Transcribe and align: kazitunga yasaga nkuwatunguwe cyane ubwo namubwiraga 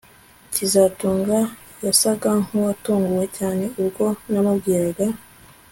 kazitunga 0.55 1.39
yasaga 1.85 2.29
nkuwatunguwe 2.43 3.25
cyane 3.37 3.65
ubwo 3.81 4.05
namubwiraga 4.31 5.07